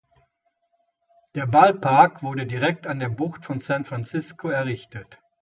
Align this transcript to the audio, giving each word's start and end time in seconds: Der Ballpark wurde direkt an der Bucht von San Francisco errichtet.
Der 1.35 1.45
Ballpark 1.45 2.23
wurde 2.23 2.47
direkt 2.47 2.87
an 2.87 2.97
der 2.99 3.09
Bucht 3.09 3.45
von 3.45 3.59
San 3.59 3.85
Francisco 3.85 4.49
errichtet. 4.49 5.19